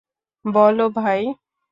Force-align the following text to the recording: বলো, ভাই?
বলো, 0.45 0.85
ভাই? 0.89 1.21